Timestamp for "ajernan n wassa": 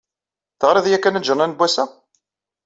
1.19-1.85